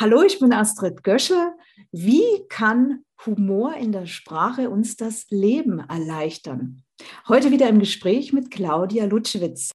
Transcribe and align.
Hallo, 0.00 0.22
ich 0.22 0.38
bin 0.38 0.52
Astrid 0.52 1.02
Göschel. 1.02 1.54
Wie 1.90 2.22
kann 2.48 3.00
Humor 3.26 3.74
in 3.74 3.90
der 3.90 4.06
Sprache 4.06 4.70
uns 4.70 4.96
das 4.96 5.26
Leben 5.30 5.80
erleichtern? 5.80 6.84
Heute 7.26 7.50
wieder 7.50 7.68
im 7.68 7.80
Gespräch 7.80 8.32
mit 8.32 8.52
Claudia 8.52 9.06
Lutschwitz. 9.06 9.72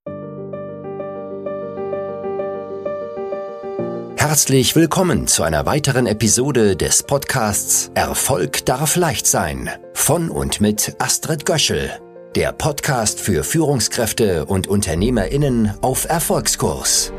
Herzlich 4.15 4.77
willkommen 4.77 5.27
zu 5.27 5.43
einer 5.43 5.65
weiteren 5.65 6.07
Episode 6.07 6.77
des 6.77 7.03
Podcasts 7.03 7.91
Erfolg 7.93 8.65
darf 8.65 8.95
leicht 8.95 9.27
sein 9.27 9.69
von 9.93 10.29
und 10.29 10.61
mit 10.61 10.95
Astrid 10.99 11.45
Göschel, 11.45 11.99
der 12.37 12.53
Podcast 12.53 13.19
für 13.19 13.43
Führungskräfte 13.43 14.45
und 14.45 14.67
Unternehmerinnen 14.67 15.73
auf 15.81 16.07
Erfolgskurs. 16.07 17.11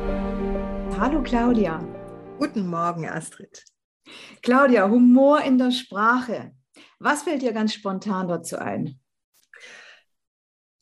Hallo 0.99 1.23
Claudia. 1.23 1.87
Guten 2.45 2.69
Morgen, 2.69 3.09
Astrid. 3.09 3.65
Claudia, 4.43 4.87
Humor 4.87 5.41
in 5.41 5.57
der 5.57 5.71
Sprache. 5.71 6.53
Was 6.99 7.23
fällt 7.23 7.41
dir 7.41 7.55
ganz 7.55 7.73
spontan 7.73 8.29
dazu 8.29 8.59
ein? 8.59 9.01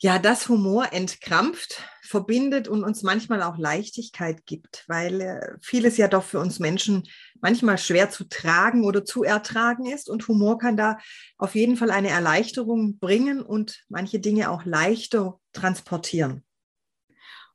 Ja, 0.00 0.18
dass 0.18 0.48
Humor 0.48 0.92
entkrampft, 0.92 1.80
verbindet 2.02 2.66
und 2.66 2.82
uns 2.82 3.04
manchmal 3.04 3.44
auch 3.44 3.58
Leichtigkeit 3.58 4.44
gibt, 4.44 4.84
weil 4.88 5.20
äh, 5.20 5.56
vieles 5.60 5.98
ja 5.98 6.08
doch 6.08 6.24
für 6.24 6.40
uns 6.40 6.58
Menschen 6.58 7.04
manchmal 7.40 7.78
schwer 7.78 8.10
zu 8.10 8.24
tragen 8.24 8.84
oder 8.84 9.04
zu 9.04 9.22
ertragen 9.22 9.86
ist. 9.86 10.10
Und 10.10 10.26
Humor 10.26 10.58
kann 10.58 10.76
da 10.76 10.98
auf 11.38 11.54
jeden 11.54 11.76
Fall 11.76 11.92
eine 11.92 12.08
Erleichterung 12.08 12.98
bringen 12.98 13.40
und 13.40 13.84
manche 13.88 14.18
Dinge 14.18 14.50
auch 14.50 14.64
leichter 14.64 15.38
transportieren. 15.52 16.42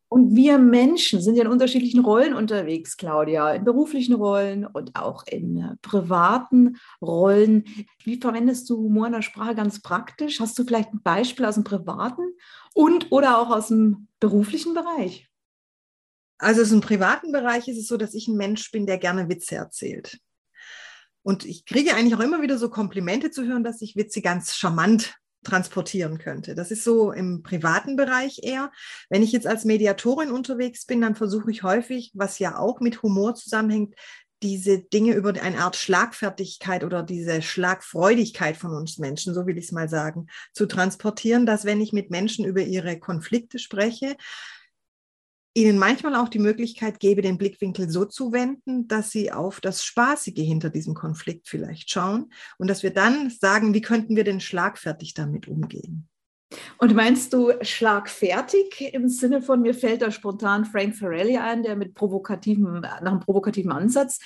Und 0.10 0.36
wir 0.36 0.58
Menschen 0.58 1.22
sind 1.22 1.36
ja 1.36 1.44
in 1.44 1.52
unterschiedlichen 1.52 2.00
Rollen 2.00 2.34
unterwegs, 2.34 2.96
Claudia, 2.96 3.52
in 3.52 3.66
beruflichen 3.66 4.14
Rollen 4.14 4.66
und 4.66 4.96
auch 4.96 5.26
in 5.28 5.58
äh, 5.58 5.76
privaten 5.82 6.78
Rollen. 7.02 7.66
Wie 8.04 8.18
verwendest 8.18 8.70
du 8.70 8.78
Humor 8.78 9.08
in 9.08 9.14
der 9.14 9.22
Sprache 9.22 9.56
ganz 9.56 9.82
praktisch? 9.82 10.40
Hast 10.40 10.58
du 10.58 10.64
vielleicht 10.64 10.94
ein 10.94 11.02
Beispiel 11.02 11.46
aus 11.46 11.56
dem 11.56 11.66
privaten 11.66 12.22
und 12.74 13.12
oder 13.12 13.38
auch 13.40 13.50
aus 13.50 13.68
dem 13.68 14.08
beruflichen 14.20 14.74
Bereich? 14.74 15.28
Also 16.38 16.62
aus 16.62 16.70
dem 16.70 16.82
privaten 16.82 17.34
Bereich 17.34 17.68
ist 17.68 17.78
es 17.78 17.88
so, 17.88 17.98
dass 17.98 18.14
ich 18.14 18.30
ein 18.30 18.38
Mensch 18.38 18.72
bin, 18.72 18.86
der 18.86 19.00
gerne 19.00 19.28
Witze 19.28 19.56
erzählt. 19.56 20.20
Und 21.24 21.44
ich 21.44 21.66
kriege 21.66 21.94
eigentlich 21.94 22.16
auch 22.16 22.24
immer 22.24 22.42
wieder 22.42 22.58
so 22.58 22.70
Komplimente 22.70 23.32
zu 23.32 23.44
hören, 23.46 23.66
dass 23.66 23.82
ich 23.82 23.98
Witze 23.98 24.22
ganz 24.22 24.56
charmant 24.56 25.16
transportieren 25.48 26.18
könnte. 26.18 26.56
Das 26.56 26.72
ist 26.72 26.84
so 26.84 27.12
im 27.12 27.42
privaten 27.42 27.96
Bereich 27.96 28.42
eher. 28.44 28.72
Wenn 29.10 29.24
ich 29.24 29.32
jetzt 29.32 29.48
als 29.48 29.66
Mediatorin 29.66 30.32
unterwegs 30.32 30.86
bin, 30.86 31.02
dann 31.02 31.16
versuche 31.16 31.52
ich 31.52 31.64
häufig, 31.64 32.12
was 32.14 32.40
ja 32.40 32.58
auch 32.58 32.80
mit 32.80 33.02
Humor 33.02 33.36
zusammenhängt, 33.36 33.96
diese 34.44 34.80
Dinge 34.80 35.14
über 35.14 35.30
eine 35.30 35.60
Art 35.60 35.76
Schlagfertigkeit 35.76 36.84
oder 36.84 37.02
diese 37.02 37.42
Schlagfreudigkeit 37.42 38.56
von 38.56 38.72
uns 38.72 39.00
Menschen, 39.00 39.34
so 39.34 39.48
will 39.48 39.58
ich 39.58 39.66
es 39.66 39.72
mal 39.72 39.90
sagen, 39.90 40.28
zu 40.54 40.68
transportieren, 40.68 41.46
dass 41.46 41.66
wenn 41.66 41.82
ich 41.82 41.92
mit 41.92 42.12
Menschen 42.12 42.46
über 42.46 42.62
ihre 42.62 43.00
Konflikte 43.00 43.58
spreche, 43.58 44.16
ihnen 45.58 45.80
manchmal 45.80 46.16
auch 46.16 46.30
die 46.30 46.38
Möglichkeit 46.38 47.00
gebe, 47.00 47.24
den 47.24 47.40
Blickwinkel 47.40 47.90
so 47.90 48.06
zu 48.06 48.32
wenden, 48.32 48.88
dass 48.88 49.10
sie 49.10 49.32
auf 49.32 49.60
das 49.60 49.84
Spaßige 49.84 50.38
hinter 50.38 50.70
diesem 50.70 50.94
Konflikt 50.94 51.48
vielleicht 51.48 51.90
schauen 51.90 52.32
und 52.60 52.70
dass 52.70 52.84
wir 52.84 52.94
dann 52.94 53.32
sagen, 53.32 53.74
wie 53.74 53.82
könnten 53.82 54.16
wir 54.16 54.24
denn 54.24 54.40
schlagfertig 54.40 55.16
damit 55.16 55.48
umgehen. 55.48 56.08
Und 56.78 56.96
meinst 56.96 57.34
du 57.34 57.52
schlagfertig 57.62 58.94
im 58.94 59.10
Sinne 59.10 59.42
von, 59.42 59.62
mir 59.62 59.74
fällt 59.74 60.04
da 60.04 60.12
spontan 60.12 60.64
Frank 60.64 60.96
Farelli 60.96 61.38
ein, 61.38 61.64
der 61.64 61.76
mit 61.76 61.94
provokativen, 61.96 62.80
nach 62.80 63.02
einem 63.02 63.20
provokativen 63.20 63.72
Ansatz 63.72 64.20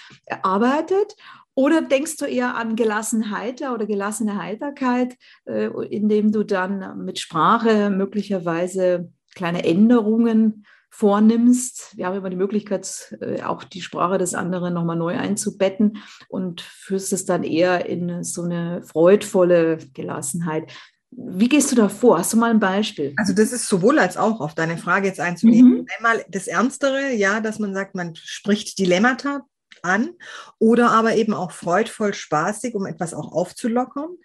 arbeitet? 0.44 1.16
Oder 1.56 1.82
denkst 1.82 2.18
du 2.18 2.26
eher 2.26 2.56
an 2.56 2.76
Gelassenheit 2.76 3.62
oder 3.62 3.86
gelassene 3.88 4.38
Heiterkeit, 4.38 5.18
äh, 5.46 5.68
indem 5.90 6.32
du 6.32 6.44
dann 6.44 7.04
mit 7.04 7.20
Sprache 7.20 7.90
möglicherweise 7.90 9.12
kleine 9.34 9.64
Änderungen 9.64 10.66
vornimmst. 10.92 11.98
Wir 11.98 12.06
haben 12.06 12.18
immer 12.18 12.30
die 12.30 12.36
Möglichkeit, 12.36 13.18
äh, 13.22 13.42
auch 13.42 13.64
die 13.64 13.82
Sprache 13.82 14.18
des 14.18 14.36
anderen 14.36 14.74
nochmal 14.74 14.98
neu 14.98 15.18
einzubetten 15.18 15.98
und 16.28 16.62
führst 16.62 17.14
es 17.14 17.26
dann 17.26 17.44
eher 17.44 17.88
in 17.88 18.24
so 18.24 18.44
eine 18.44 18.84
freudvolle 18.84 19.80
Gelassenheit. 19.94 20.72
Wie 21.10 21.50
gehst 21.50 21.72
du 21.72 21.76
da 21.76 21.90
vor? 21.90 22.20
Hast 22.20 22.34
du 22.34 22.38
mal 22.38 22.52
ein 22.52 22.60
Beispiel? 22.60 23.14
Also 23.18 23.34
das 23.34 23.52
ist 23.52 23.68
sowohl 23.68 24.00
als 24.00 24.16
auch 24.16 24.42
auf 24.42 24.54
deine 24.54 24.78
Frage 24.78 25.08
jetzt 25.08 25.20
einzunehmen. 25.20 25.80
Mhm. 25.80 25.88
Einmal 25.98 26.26
das 26.30 26.48
Ernstere, 26.48 27.14
ja, 27.14 27.42
dass 27.42 27.58
man 27.58 27.74
sagt, 27.74 27.96
man 27.96 28.16
spricht 28.16 28.78
Dilemmata 28.78 29.42
an 29.82 30.12
oder 30.60 30.92
aber 30.92 31.16
eben 31.16 31.34
auch 31.34 31.52
freudvoll, 31.52 32.14
spaßig, 32.14 32.76
um 32.76 32.86
etwas 32.86 33.14
auch 33.14 33.32
aufzulockern. 33.32 34.18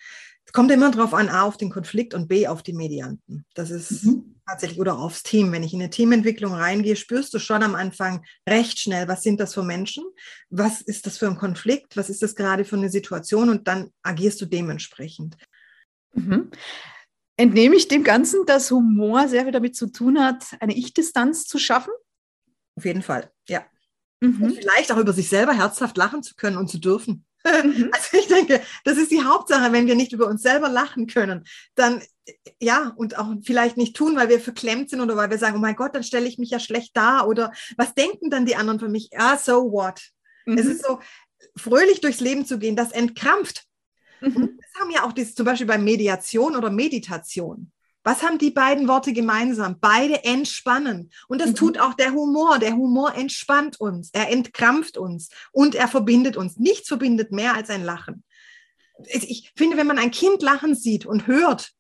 Es 0.47 0.53
kommt 0.53 0.71
immer 0.71 0.91
darauf 0.91 1.13
an, 1.13 1.29
A, 1.29 1.43
auf 1.43 1.57
den 1.57 1.71
Konflikt 1.71 2.15
und 2.15 2.29
B, 2.29 2.47
auf 2.47 2.63
die 2.63 2.73
Medianten. 2.73 3.45
Das 3.55 3.71
ist 3.71 4.05
mhm. 4.05 4.37
tatsächlich, 4.47 4.79
oder 4.79 4.99
aufs 4.99 5.25
Team. 5.25 5.51
Wenn 5.51 5.65
ich 5.65 5.75
in 5.75 5.81
eine 5.81 5.91
Teamentwicklung 5.91 6.55
reingehe, 6.55 6.95
spürst 6.95 7.35
du 7.35 7.41
schon 7.41 7.65
am 7.65 7.75
Anfang 7.75 8.25
recht 8.49 8.79
schnell, 8.79 9.09
was 9.09 9.23
sind 9.23 9.41
das 9.41 9.55
für 9.55 9.65
Menschen? 9.65 10.05
Was 10.49 10.81
ist 10.81 11.07
das 11.07 11.19
für 11.19 11.27
ein 11.27 11.37
Konflikt? 11.37 11.97
Was 11.97 12.09
ist 12.09 12.23
das 12.23 12.37
gerade 12.37 12.65
für 12.65 12.77
eine 12.77 12.91
Situation? 12.91 13.51
Und 13.51 13.67
dann 13.67 13.91
agierst 14.03 14.41
du 14.41 14.47
dementsprechend. 14.47 15.37
Mhm. 16.15 16.51
Entnehme 17.37 17.75
ich 17.75 17.89
dem 17.89 18.05
Ganzen, 18.05 18.47
dass 18.47 18.71
Humor 18.71 19.29
sehr 19.29 19.43
viel 19.43 19.53
damit 19.53 19.77
zu 19.77 19.89
tun 19.89 20.19
hat, 20.19 20.45
eine 20.61 20.75
Ich-Distanz 20.75 21.45
zu 21.45 21.59
schaffen? 21.59 21.93
Auf 22.77 22.85
jeden 22.85 23.03
Fall, 23.03 23.31
ja. 23.49 23.67
Mhm. 24.21 24.55
vielleicht 24.55 24.91
auch 24.93 24.97
über 24.97 25.13
sich 25.13 25.29
selber 25.29 25.53
herzhaft 25.53 25.97
lachen 25.99 26.23
zu 26.23 26.35
können 26.37 26.57
und 26.57 26.69
zu 26.69 26.79
dürfen. 26.79 27.26
Mhm. 27.47 27.91
Also 27.93 28.19
ich 28.19 28.27
denke, 28.27 28.61
das 28.85 28.99
ist 28.99 29.11
die 29.11 29.23
Hauptsache, 29.23 29.73
wenn 29.73 29.87
wir 29.87 29.95
nicht 29.95 30.13
über 30.13 30.27
uns 30.27 30.43
selber 30.43 30.69
lachen 30.69 31.07
können, 31.07 31.45
dann 31.75 32.03
ja, 32.61 32.93
und 32.97 33.19
auch 33.19 33.33
vielleicht 33.45 33.77
nicht 33.77 33.95
tun, 33.95 34.17
weil 34.17 34.29
wir 34.29 34.41
verklemmt 34.41 34.91
sind 34.91 35.01
oder 35.01 35.17
weil 35.17 35.31
wir 35.31 35.39
sagen, 35.39 35.57
oh 35.57 35.61
mein 35.61 35.77
Gott, 35.77 35.95
dann 35.95 36.03
stelle 36.03 36.27
ich 36.27 36.39
mich 36.39 36.51
ja 36.51 36.59
schlecht 36.59 36.97
dar 36.97 37.29
oder 37.29 37.53
was 37.77 37.95
denken 37.95 38.31
dann 38.31 38.47
die 38.47 38.57
anderen 38.57 38.81
von 38.81 38.91
mich? 38.91 39.11
Ah, 39.17 39.37
so 39.37 39.71
what? 39.71 40.01
Mhm. 40.45 40.59
Es 40.59 40.67
ist 40.67 40.85
so, 40.85 40.99
fröhlich 41.57 42.01
durchs 42.01 42.21
Leben 42.21 42.45
zu 42.45 42.59
gehen, 42.59 42.77
das 42.77 42.93
entkrampft. 42.93 43.65
Mhm. 44.21 44.37
Und 44.37 44.61
das 44.61 44.81
haben 44.81 44.91
ja 44.91 45.05
auch 45.05 45.13
das, 45.13 45.35
zum 45.35 45.47
Beispiel 45.47 45.67
bei 45.67 45.79
Mediation 45.79 46.57
oder 46.57 46.71
Meditation. 46.71 47.71
Was 48.07 48.23
haben 48.23 48.39
die 48.39 48.53
beiden 48.53 48.87
Worte 48.87 49.13
gemeinsam? 49.13 49.81
Beide 49.81 50.23
entspannen. 50.23 51.11
Und 51.27 51.41
das 51.41 51.51
mhm. 51.51 51.55
tut 51.57 51.79
auch 51.81 51.95
der 51.95 52.13
Humor. 52.13 52.61
Der 52.61 52.77
Humor 52.77 53.17
entspannt 53.17 53.81
uns, 53.81 54.11
er 54.13 54.31
entkrampft 54.31 54.97
uns 54.97 55.29
und 55.51 55.75
er 55.75 55.89
verbindet 55.89 56.37
uns. 56.37 56.57
Nichts 56.57 56.87
verbindet 56.87 57.33
mehr 57.33 57.57
als 57.57 57.69
ein 57.69 57.85
Lachen. 57.85 58.23
Ich 59.09 59.51
finde, 59.57 59.77
wenn 59.77 59.89
man 59.89 59.99
ein 59.99 60.13
Kind 60.13 60.41
lachen 60.41 60.77
sieht 60.77 61.05
und 61.05 61.27
hört, 61.27 61.73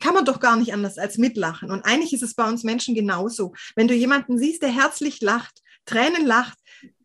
kann 0.00 0.14
man 0.14 0.24
doch 0.24 0.40
gar 0.40 0.56
nicht 0.56 0.74
anders 0.74 0.98
als 0.98 1.16
mitlachen. 1.16 1.70
Und 1.70 1.84
eigentlich 1.84 2.12
ist 2.12 2.24
es 2.24 2.34
bei 2.34 2.48
uns 2.48 2.64
Menschen 2.64 2.96
genauso. 2.96 3.54
Wenn 3.76 3.86
du 3.86 3.94
jemanden 3.94 4.36
siehst, 4.36 4.62
der 4.62 4.70
herzlich 4.70 5.20
lacht, 5.20 5.62
Tränen 5.86 6.26
lacht, 6.26 6.58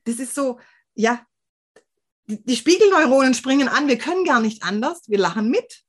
das 0.06 0.16
ist 0.16 0.34
so, 0.34 0.60
ja, 0.96 1.22
die 2.26 2.56
Spiegelneuronen 2.56 3.36
springen 3.36 3.68
an. 3.68 3.88
Wir 3.88 4.00
können 4.00 4.26
gar 4.26 4.40
nicht 4.40 4.64
anders. 4.64 5.04
Wir 5.08 5.20
lachen 5.20 5.52
mit. 5.52 5.83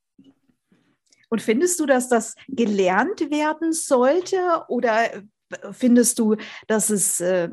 Und 1.35 1.43
findest 1.43 1.81
du, 1.81 1.87
dass 1.87 2.09
das 2.09 2.37
gelernt 2.47 3.29
werden 3.29 3.73
sollte 3.73 4.37
oder 4.69 5.11
findest 5.73 6.21
du, 6.21 6.37
dass 6.69 6.91
es, 6.91 7.19
äh, 7.19 7.49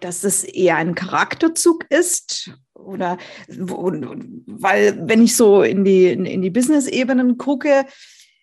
dass 0.00 0.24
es 0.24 0.42
eher 0.42 0.76
ein 0.76 0.94
Charakterzug 0.94 1.84
ist? 1.90 2.50
Oder 2.72 3.18
weil, 3.46 5.06
wenn 5.06 5.22
ich 5.22 5.36
so 5.36 5.60
in 5.60 5.84
die, 5.84 6.06
in 6.12 6.40
die 6.40 6.48
Business-Ebenen 6.48 7.36
gucke, 7.36 7.84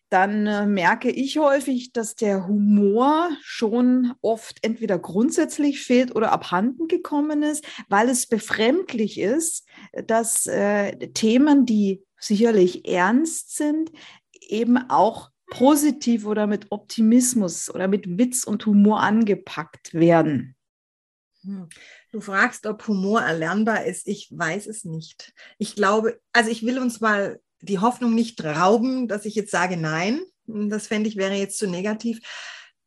dann 0.09 0.45
äh, 0.45 0.67
merke 0.67 1.09
ich 1.09 1.39
häufig, 1.39 1.91
dass 1.91 2.13
der 2.13 2.47
Humor 2.47 3.31
schon 3.41 4.13
oft 4.21 4.59
entweder 4.61 4.99
grundsätzlich 4.99 5.81
fehlt 5.81 6.15
oder 6.15 6.31
abhanden 6.31 6.87
gekommen 6.87 7.41
ist, 7.41 7.65
weil 7.89 8.09
es 8.09 8.27
befremdlich 8.27 9.19
ist, 9.19 9.65
dass 10.05 10.45
äh, 10.45 10.95
Themen, 11.13 11.65
die 11.65 12.03
sicherlich 12.19 12.87
ernst 12.87 13.55
sind, 13.55 13.91
eben 14.51 14.89
auch 14.89 15.31
positiv 15.47 16.25
oder 16.25 16.47
mit 16.47 16.71
Optimismus 16.71 17.69
oder 17.69 17.87
mit 17.87 18.17
Witz 18.17 18.43
und 18.43 18.65
Humor 18.65 19.01
angepackt 19.01 19.93
werden. 19.93 20.55
Hm. 21.43 21.69
Du 22.11 22.21
fragst, 22.21 22.65
ob 22.65 22.87
Humor 22.87 23.21
erlernbar 23.21 23.85
ist. 23.85 24.07
Ich 24.07 24.29
weiß 24.31 24.67
es 24.67 24.85
nicht. 24.85 25.33
Ich 25.57 25.75
glaube, 25.75 26.19
also 26.33 26.49
ich 26.49 26.65
will 26.65 26.79
uns 26.79 27.01
mal 27.01 27.41
die 27.61 27.79
Hoffnung 27.79 28.15
nicht 28.15 28.43
rauben, 28.43 29.07
dass 29.07 29.25
ich 29.25 29.35
jetzt 29.35 29.51
sage 29.51 29.77
nein. 29.77 30.21
Das 30.47 30.87
fände 30.87 31.09
ich 31.09 31.17
wäre 31.17 31.35
jetzt 31.35 31.57
zu 31.57 31.67
negativ. 31.67 32.19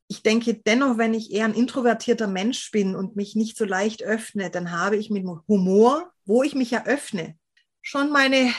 Ich 0.09 0.23
denke 0.23 0.55
dennoch, 0.55 0.97
wenn 0.97 1.13
ich 1.13 1.31
eher 1.31 1.45
ein 1.45 1.55
introvertierter 1.55 2.27
Mensch 2.27 2.71
bin 2.71 2.97
und 2.97 3.17
mich 3.17 3.37
nicht 3.37 3.59
so 3.59 3.67
leicht 3.67 4.03
öffne, 4.03 4.51
dann 4.51 4.73
habe 4.73 4.97
ich 4.97 5.11
mit 5.11 5.27
Humor, 5.47 6.11
wo 6.25 6.43
ich 6.43 6.55
mich 6.55 6.71
ja 6.71 6.87
öffne, 6.87 7.37
schon 7.83 8.11
meine 8.11 8.51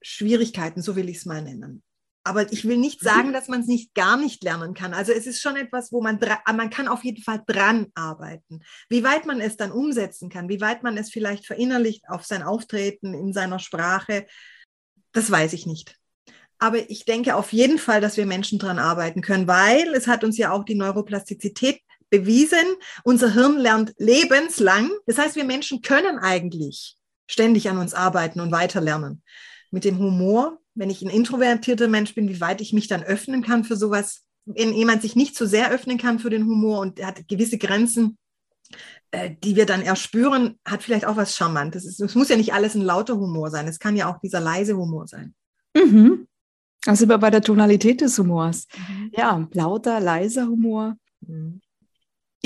Schwierigkeiten, 0.00 0.80
so 0.80 0.96
will 0.96 1.10
ich 1.10 1.18
es 1.18 1.26
mal 1.26 1.42
nennen. 1.42 1.83
Aber 2.24 2.50
ich 2.50 2.66
will 2.66 2.78
nicht 2.78 3.02
sagen, 3.02 3.34
dass 3.34 3.48
man 3.48 3.60
es 3.60 3.66
nicht 3.66 3.94
gar 3.94 4.16
nicht 4.16 4.42
lernen 4.42 4.72
kann. 4.72 4.94
Also 4.94 5.12
es 5.12 5.26
ist 5.26 5.42
schon 5.42 5.56
etwas, 5.56 5.92
wo 5.92 6.00
man 6.00 6.18
man 6.54 6.70
kann 6.70 6.88
auf 6.88 7.04
jeden 7.04 7.22
Fall 7.22 7.42
dran 7.46 7.88
arbeiten. 7.94 8.62
Wie 8.88 9.04
weit 9.04 9.26
man 9.26 9.40
es 9.42 9.58
dann 9.58 9.70
umsetzen 9.70 10.30
kann, 10.30 10.48
wie 10.48 10.62
weit 10.62 10.82
man 10.82 10.96
es 10.96 11.10
vielleicht 11.10 11.46
verinnerlicht 11.46 12.08
auf 12.08 12.24
sein 12.24 12.42
Auftreten 12.42 13.12
in 13.12 13.34
seiner 13.34 13.58
Sprache, 13.58 14.26
das 15.12 15.30
weiß 15.30 15.52
ich 15.52 15.66
nicht. 15.66 15.96
Aber 16.58 16.88
ich 16.90 17.04
denke 17.04 17.36
auf 17.36 17.52
jeden 17.52 17.78
Fall, 17.78 18.00
dass 18.00 18.16
wir 18.16 18.24
Menschen 18.24 18.58
dran 18.58 18.78
arbeiten 18.78 19.20
können, 19.20 19.46
weil 19.46 19.92
es 19.94 20.06
hat 20.06 20.24
uns 20.24 20.38
ja 20.38 20.50
auch 20.50 20.64
die 20.64 20.76
Neuroplastizität 20.76 21.80
bewiesen. 22.08 22.64
Unser 23.02 23.34
Hirn 23.34 23.58
lernt 23.58 23.92
lebenslang. 23.98 24.90
Das 25.06 25.18
heißt, 25.18 25.36
wir 25.36 25.44
Menschen 25.44 25.82
können 25.82 26.18
eigentlich 26.18 26.96
ständig 27.26 27.68
an 27.68 27.78
uns 27.78 27.92
arbeiten 27.92 28.40
und 28.40 28.50
weiterlernen. 28.50 29.22
Mit 29.70 29.84
dem 29.84 29.98
Humor 29.98 30.58
wenn 30.74 30.90
ich 30.90 31.02
ein 31.02 31.10
introvertierter 31.10 31.88
Mensch 31.88 32.14
bin, 32.14 32.28
wie 32.28 32.40
weit 32.40 32.60
ich 32.60 32.72
mich 32.72 32.88
dann 32.88 33.02
öffnen 33.02 33.42
kann 33.42 33.64
für 33.64 33.76
sowas, 33.76 34.22
wenn 34.44 34.72
jemand 34.74 35.02
sich 35.02 35.16
nicht 35.16 35.36
so 35.36 35.46
sehr 35.46 35.70
öffnen 35.70 35.98
kann 35.98 36.18
für 36.18 36.30
den 36.30 36.44
Humor 36.44 36.80
und 36.80 37.02
hat 37.02 37.26
gewisse 37.28 37.58
Grenzen, 37.58 38.18
äh, 39.10 39.30
die 39.42 39.56
wir 39.56 39.66
dann 39.66 39.82
erspüren, 39.82 40.58
hat 40.64 40.82
vielleicht 40.82 41.06
auch 41.06 41.16
was 41.16 41.36
Charmantes. 41.36 41.84
Es, 41.84 42.14
muss 42.14 42.28
ja 42.28 42.36
nicht 42.36 42.52
alles 42.52 42.74
ein 42.74 42.82
lauter 42.82 43.16
Humor 43.16 43.50
sein, 43.50 43.68
es 43.68 43.78
kann 43.78 43.96
ja 43.96 44.12
auch 44.12 44.20
dieser 44.20 44.40
leise 44.40 44.76
Humor 44.76 45.06
sein. 45.06 45.34
Mhm. 45.76 46.26
Also 46.86 47.06
bei 47.06 47.30
der 47.30 47.40
Tonalität 47.40 48.00
des 48.00 48.18
Humors. 48.18 48.66
Mhm. 48.76 49.10
Ja, 49.16 49.48
lauter, 49.52 50.00
leiser 50.00 50.46
Humor. 50.46 50.96
Mhm. 51.20 51.60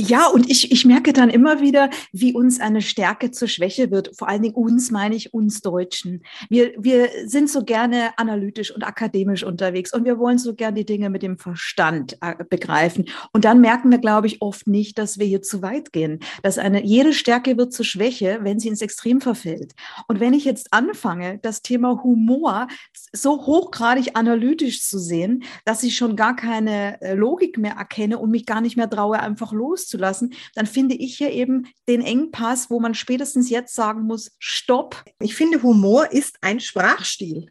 Ja, 0.00 0.28
und 0.28 0.48
ich, 0.48 0.70
ich 0.70 0.84
merke 0.84 1.12
dann 1.12 1.28
immer 1.28 1.60
wieder, 1.60 1.90
wie 2.12 2.32
uns 2.32 2.60
eine 2.60 2.82
Stärke 2.82 3.32
zur 3.32 3.48
Schwäche 3.48 3.90
wird. 3.90 4.16
Vor 4.16 4.28
allen 4.28 4.42
Dingen 4.42 4.54
uns, 4.54 4.92
meine 4.92 5.16
ich, 5.16 5.34
uns 5.34 5.60
Deutschen. 5.60 6.22
Wir, 6.48 6.72
wir 6.78 7.08
sind 7.26 7.50
so 7.50 7.64
gerne 7.64 8.16
analytisch 8.16 8.72
und 8.72 8.84
akademisch 8.84 9.42
unterwegs 9.42 9.92
und 9.92 10.04
wir 10.04 10.20
wollen 10.20 10.38
so 10.38 10.54
gerne 10.54 10.76
die 10.76 10.84
Dinge 10.84 11.10
mit 11.10 11.24
dem 11.24 11.36
Verstand 11.36 12.16
äh, 12.20 12.36
begreifen. 12.48 13.06
Und 13.32 13.44
dann 13.44 13.60
merken 13.60 13.90
wir, 13.90 13.98
glaube 13.98 14.28
ich, 14.28 14.40
oft 14.40 14.68
nicht, 14.68 14.98
dass 14.98 15.18
wir 15.18 15.26
hier 15.26 15.42
zu 15.42 15.62
weit 15.62 15.92
gehen. 15.92 16.20
Dass 16.44 16.58
eine, 16.58 16.84
jede 16.84 17.12
Stärke 17.12 17.56
wird 17.56 17.72
zur 17.72 17.84
Schwäche, 17.84 18.38
wenn 18.42 18.60
sie 18.60 18.68
ins 18.68 18.82
Extrem 18.82 19.20
verfällt. 19.20 19.74
Und 20.06 20.20
wenn 20.20 20.32
ich 20.32 20.44
jetzt 20.44 20.72
anfange, 20.72 21.40
das 21.42 21.62
Thema 21.62 22.04
Humor 22.04 22.68
so 23.12 23.44
hochgradig 23.46 24.10
analytisch 24.14 24.84
zu 24.84 25.00
sehen, 25.00 25.42
dass 25.64 25.82
ich 25.82 25.96
schon 25.96 26.14
gar 26.14 26.36
keine 26.36 27.00
äh, 27.00 27.14
Logik 27.14 27.58
mehr 27.58 27.72
erkenne 27.72 28.18
und 28.18 28.30
mich 28.30 28.46
gar 28.46 28.60
nicht 28.60 28.76
mehr 28.76 28.88
traue, 28.88 29.18
einfach 29.18 29.52
los 29.52 29.87
loszulassen, 29.88 30.34
dann 30.54 30.66
finde 30.66 30.94
ich 30.94 31.16
hier 31.16 31.30
eben 31.30 31.66
den 31.88 32.02
Engpass, 32.02 32.70
wo 32.70 32.80
man 32.80 32.94
spätestens 32.94 33.50
jetzt 33.50 33.74
sagen 33.74 34.02
muss, 34.02 34.32
stopp. 34.38 35.04
Ich 35.20 35.34
finde, 35.34 35.62
Humor 35.62 36.12
ist 36.12 36.36
ein 36.42 36.60
Sprachstil. 36.60 37.50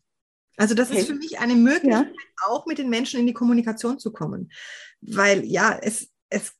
Also 0.57 0.73
das 0.73 0.89
okay. 0.89 0.99
ist 0.99 1.07
für 1.07 1.15
mich 1.15 1.39
eine 1.39 1.55
Möglichkeit, 1.55 2.07
ja. 2.07 2.47
auch 2.47 2.65
mit 2.65 2.77
den 2.77 2.89
Menschen 2.89 3.19
in 3.19 3.27
die 3.27 3.33
Kommunikation 3.33 3.99
zu 3.99 4.11
kommen. 4.11 4.51
Weil 5.01 5.45
ja, 5.45 5.77
es, 5.81 6.09
es 6.29 6.53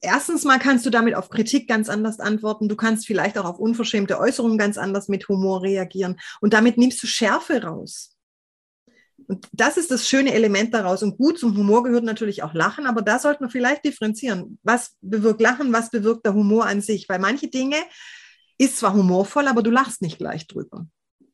erstens 0.00 0.44
mal 0.44 0.58
kannst 0.58 0.84
du 0.84 0.90
damit 0.90 1.14
auf 1.14 1.30
Kritik 1.30 1.68
ganz 1.68 1.88
anders 1.88 2.18
antworten. 2.18 2.68
Du 2.68 2.74
kannst 2.74 3.06
vielleicht 3.06 3.38
auch 3.38 3.44
auf 3.44 3.60
unverschämte 3.60 4.18
Äußerungen 4.18 4.58
ganz 4.58 4.78
anders 4.78 5.08
mit 5.08 5.28
Humor 5.28 5.62
reagieren. 5.62 6.18
Und 6.40 6.54
damit 6.54 6.76
nimmst 6.76 7.02
du 7.02 7.06
Schärfe 7.06 7.62
raus. 7.62 8.16
Und 9.26 9.46
das 9.52 9.76
ist 9.76 9.90
das 9.90 10.08
schöne 10.08 10.32
Element 10.32 10.74
daraus. 10.74 11.02
Und 11.02 11.18
gut, 11.18 11.38
zum 11.38 11.56
Humor 11.56 11.82
gehört 11.84 12.04
natürlich 12.04 12.42
auch 12.42 12.54
Lachen, 12.54 12.86
aber 12.86 13.02
da 13.02 13.18
sollte 13.18 13.42
man 13.42 13.50
vielleicht 13.50 13.84
differenzieren. 13.84 14.58
Was 14.62 14.96
bewirkt 15.00 15.40
Lachen, 15.40 15.72
was 15.72 15.90
bewirkt 15.90 16.26
der 16.26 16.34
Humor 16.34 16.66
an 16.66 16.80
sich? 16.80 17.08
Weil 17.08 17.18
manche 17.18 17.48
Dinge 17.48 17.76
ist 18.58 18.78
zwar 18.78 18.94
humorvoll, 18.94 19.48
aber 19.48 19.62
du 19.62 19.70
lachst 19.70 20.02
nicht 20.02 20.18
gleich 20.18 20.46
drüber, 20.46 20.86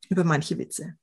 über 0.08 0.24
manche 0.24 0.58
Witze. 0.58 0.94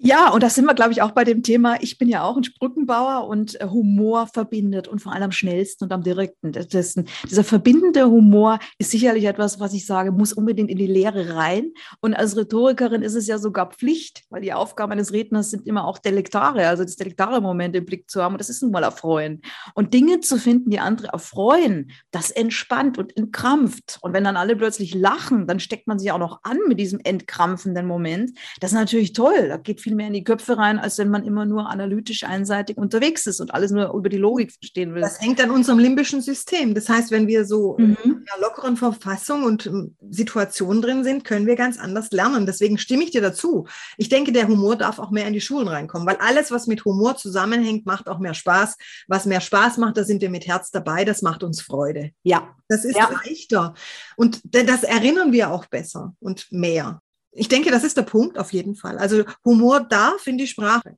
Ja, 0.00 0.30
und 0.30 0.44
da 0.44 0.48
sind 0.48 0.64
wir, 0.64 0.74
glaube 0.74 0.92
ich, 0.92 1.02
auch 1.02 1.10
bei 1.10 1.24
dem 1.24 1.42
Thema, 1.42 1.82
ich 1.82 1.98
bin 1.98 2.08
ja 2.08 2.22
auch 2.22 2.36
ein 2.36 2.46
Brückenbauer 2.60 3.26
und 3.26 3.60
äh, 3.60 3.66
Humor 3.66 4.28
verbindet 4.28 4.86
und 4.86 5.00
vor 5.00 5.12
allem 5.12 5.24
am 5.24 5.32
schnellsten 5.32 5.86
und 5.86 5.92
am 5.92 6.04
direkten. 6.04 6.52
Dieser 6.52 7.42
verbindende 7.42 8.08
Humor 8.08 8.60
ist 8.78 8.92
sicherlich 8.92 9.24
etwas, 9.24 9.58
was 9.58 9.74
ich 9.74 9.86
sage, 9.86 10.12
muss 10.12 10.32
unbedingt 10.32 10.70
in 10.70 10.78
die 10.78 10.86
Lehre 10.86 11.34
rein. 11.34 11.72
Und 12.00 12.14
als 12.14 12.36
Rhetorikerin 12.36 13.02
ist 13.02 13.16
es 13.16 13.26
ja 13.26 13.38
sogar 13.38 13.70
Pflicht, 13.70 14.22
weil 14.30 14.40
die 14.40 14.52
Aufgaben 14.52 14.92
eines 14.92 15.12
Redners 15.12 15.50
sind 15.50 15.66
immer 15.66 15.84
auch 15.84 15.98
Delektare, 15.98 16.68
also 16.68 16.84
das 16.84 16.94
delektare 16.94 17.40
Moment 17.40 17.74
im 17.74 17.84
Blick 17.84 18.08
zu 18.08 18.22
haben. 18.22 18.34
Und 18.34 18.40
das 18.40 18.50
ist 18.50 18.62
nun 18.62 18.70
mal 18.70 18.84
erfreuen. 18.84 19.42
Und 19.74 19.94
Dinge 19.94 20.20
zu 20.20 20.38
finden, 20.38 20.70
die 20.70 20.78
andere 20.78 21.08
erfreuen, 21.08 21.90
das 22.12 22.30
entspannt 22.30 22.98
und 22.98 23.16
entkrampft. 23.16 23.98
Und 24.00 24.12
wenn 24.12 24.22
dann 24.22 24.36
alle 24.36 24.54
plötzlich 24.54 24.94
lachen, 24.94 25.48
dann 25.48 25.58
steckt 25.58 25.88
man 25.88 25.98
sich 25.98 26.12
auch 26.12 26.18
noch 26.18 26.38
an 26.44 26.58
mit 26.68 26.78
diesem 26.78 27.00
entkrampfenden 27.02 27.84
Moment. 27.84 28.38
Das 28.60 28.70
ist 28.70 28.78
natürlich 28.78 29.12
toll. 29.12 29.48
Da 29.48 29.56
geht 29.56 29.80
viel 29.80 29.87
viel 29.88 29.96
mehr 29.96 30.08
in 30.08 30.12
die 30.12 30.24
Köpfe 30.24 30.58
rein, 30.58 30.78
als 30.78 30.98
wenn 30.98 31.08
man 31.08 31.24
immer 31.24 31.46
nur 31.46 31.70
analytisch 31.70 32.24
einseitig 32.24 32.76
unterwegs 32.76 33.26
ist 33.26 33.40
und 33.40 33.54
alles 33.54 33.70
nur 33.70 33.92
über 33.94 34.10
die 34.10 34.18
Logik 34.18 34.52
verstehen 34.52 34.94
will. 34.94 35.00
Das 35.00 35.20
hängt 35.20 35.40
an 35.40 35.50
unserem 35.50 35.78
limbischen 35.78 36.20
System. 36.20 36.74
Das 36.74 36.88
heißt, 36.88 37.10
wenn 37.10 37.26
wir 37.26 37.46
so 37.46 37.76
mhm. 37.78 37.96
in 38.04 38.10
einer 38.10 38.40
lockeren 38.42 38.76
Verfassung 38.76 39.44
und 39.44 39.66
ähm, 39.66 39.96
Situationen 40.10 40.82
drin 40.82 41.04
sind, 41.04 41.24
können 41.24 41.46
wir 41.46 41.56
ganz 41.56 41.78
anders 41.78 42.10
lernen. 42.10 42.44
Deswegen 42.44 42.76
stimme 42.76 43.04
ich 43.04 43.12
dir 43.12 43.22
dazu. 43.22 43.66
Ich 43.96 44.10
denke, 44.10 44.32
der 44.32 44.46
Humor 44.46 44.76
darf 44.76 44.98
auch 44.98 45.10
mehr 45.10 45.26
in 45.26 45.32
die 45.32 45.40
Schulen 45.40 45.68
reinkommen, 45.68 46.06
weil 46.06 46.16
alles, 46.16 46.50
was 46.50 46.66
mit 46.66 46.84
Humor 46.84 47.16
zusammenhängt, 47.16 47.86
macht 47.86 48.08
auch 48.08 48.18
mehr 48.18 48.34
Spaß. 48.34 48.76
Was 49.06 49.24
mehr 49.24 49.40
Spaß 49.40 49.78
macht, 49.78 49.96
da 49.96 50.04
sind 50.04 50.20
wir 50.20 50.30
mit 50.30 50.46
Herz 50.46 50.70
dabei. 50.70 51.04
Das 51.06 51.22
macht 51.22 51.42
uns 51.42 51.62
Freude. 51.62 52.10
Ja. 52.22 52.54
Das 52.68 52.84
ist 52.84 52.98
ja. 52.98 53.08
leichter. 53.10 53.72
Und 54.16 54.42
das 54.44 54.82
erinnern 54.82 55.32
wir 55.32 55.50
auch 55.50 55.64
besser 55.64 56.14
und 56.20 56.46
mehr. 56.50 57.00
Ich 57.32 57.48
denke, 57.48 57.70
das 57.70 57.84
ist 57.84 57.96
der 57.96 58.02
Punkt 58.02 58.38
auf 58.38 58.52
jeden 58.52 58.74
Fall. 58.74 58.98
Also 58.98 59.24
Humor 59.44 59.80
darf 59.80 60.26
in 60.26 60.38
die 60.38 60.46
Sprache. 60.46 60.96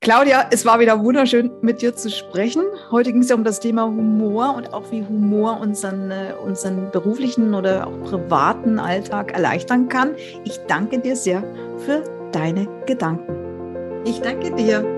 Claudia, 0.00 0.46
es 0.52 0.64
war 0.64 0.78
wieder 0.78 1.02
wunderschön, 1.02 1.50
mit 1.60 1.82
dir 1.82 1.94
zu 1.96 2.08
sprechen. 2.08 2.62
Heute 2.92 3.12
ging 3.12 3.22
es 3.22 3.30
ja 3.30 3.34
um 3.34 3.42
das 3.42 3.58
Thema 3.58 3.84
Humor 3.84 4.54
und 4.54 4.72
auch 4.72 4.92
wie 4.92 5.04
Humor 5.04 5.58
unseren, 5.60 6.12
äh, 6.12 6.34
unseren 6.44 6.92
beruflichen 6.92 7.52
oder 7.52 7.86
auch 7.86 8.04
privaten 8.04 8.78
Alltag 8.78 9.32
erleichtern 9.32 9.88
kann. 9.88 10.14
Ich 10.44 10.58
danke 10.68 11.00
dir 11.00 11.16
sehr 11.16 11.42
für 11.78 12.04
deine 12.30 12.68
Gedanken. 12.86 14.04
Ich 14.04 14.20
danke 14.20 14.54
dir. 14.54 14.97